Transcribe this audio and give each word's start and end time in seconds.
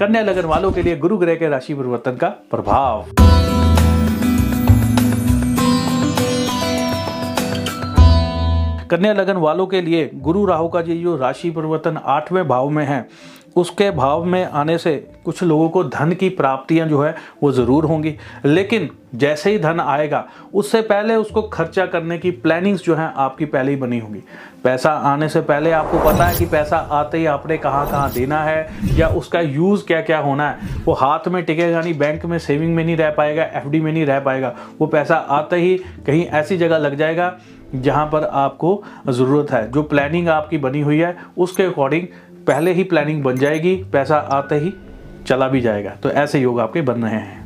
कन्या 0.00 0.22
लगन 0.22 0.44
वालों 0.44 0.70
के 0.72 0.82
लिए 0.82 0.96
गुरु 0.96 1.16
ग्रह 1.18 1.34
के 1.34 1.48
राशि 1.48 1.74
परिवर्तन 1.74 2.16
का 2.16 2.28
प्रभाव। 2.50 3.04
कन्या 8.90 9.12
लगन 9.12 9.36
वालों 9.36 9.66
के 9.66 9.80
लिए 9.80 10.10
गुरु 10.14 10.44
राहु 10.46 10.68
का 10.68 10.82
जी 10.82 11.02
राशि 11.18 11.50
परिवर्तन 11.50 11.96
आठवें 12.04 12.48
भाव 12.48 12.68
में 12.68 12.84
है 12.86 13.08
उसके 13.58 13.90
भाव 13.90 14.24
में 14.24 14.44
आने 14.44 14.76
से 14.78 14.96
कुछ 15.24 15.42
लोगों 15.42 15.68
को 15.68 15.82
धन 15.84 16.12
की 16.12 16.28
प्राप्तियाँ 16.30 16.86
जो 16.88 17.02
है 17.02 17.14
वो 17.42 17.50
ज़रूर 17.52 17.84
होंगी। 17.84 18.14
लेकिन 18.44 18.88
जैसे 19.14 19.50
ही 19.50 19.58
धन 19.58 19.80
आएगा, 19.80 20.24
उससे 20.54 20.80
पहले 20.82 21.14
उसको 21.16 21.42
खर्चा 21.42 21.86
करने 21.86 22.18
की 22.18 22.30
प्लानिंग्स 22.32 22.84
जो 22.84 22.94
है 22.94 23.12
आपकी 23.16 23.44
पहले 23.44 23.70
ही 23.70 23.76
बनी 23.76 23.98
होंगी। 23.98 24.22
पैसा 24.64 24.90
आने 24.90 25.28
से 25.28 25.40
पहले 25.40 25.72
आपको 25.72 25.98
पता 26.00 26.24
है 26.24 26.36
कि 26.36 26.46
पैसा 26.46 26.76
आते 26.76 27.18
ही 27.18 27.26
आपने 27.26 27.56
कहाँ 27.58 27.86
कहाँ 27.90 28.10
देना 28.12 28.42
है 28.44 28.96
या 28.98 29.08
उसका 29.08 29.40
यूज़ 29.40 29.84
क्या 29.86 30.00
क्या 30.00 30.18
होना 30.18 30.50
है। 30.50 30.82
वो 30.84 30.92
हाथ 30.94 31.28
में 31.28 31.42
टिकेगा 31.44 31.80
नहीं 31.80 31.98
बैंक 31.98 32.24
में 32.24 32.38
सेविंग 32.38 32.74
में 32.74 32.84
नहीं 32.84 32.96
रह 32.96 33.10
पाएगा 33.10 33.44
एफडी 33.44 33.80
में 33.80 33.92
नहीं 33.92 34.06
रह 34.06 34.20
पाएगा। 34.20 34.54
वो 34.80 34.86
पैसा 34.86 35.16
आते 35.16 35.56
ही 35.56 35.76
कहीं 36.06 36.26
ऐसी 36.26 36.56
जगह 36.56 36.78
लग 36.78 36.94
जाएगा 36.94 37.36
जहाँ 37.74 38.06
पर 38.06 38.24
आपको 38.24 38.82
ज़रूरत 39.08 39.50
है। 39.50 39.70
जो 39.72 39.82
प्लानिंग 39.82 40.28
आपकी 40.28 40.58
बनी 40.58 40.80
हुई 40.80 40.98
है, 40.98 41.16
उसके 41.38 41.62
अकॉर्डिंग 41.62 42.06
पहले 42.48 42.72
ही 42.72 42.84
प्लानिंग 42.84 43.22
बन 43.22 43.36
जाएगी, 43.36 43.74
पैसा 43.92 44.16
आते 44.16 44.54
ही 44.54 44.74
चला 45.26 45.48
भी 45.48 45.60
जाएगा। 45.60 45.90
तो 45.90 46.10
ऐसे 46.10 46.40
योग 46.40 46.60
आपके 46.60 46.82
बन 46.82 47.02
रहे 47.02 47.14
हैं। 47.14 47.37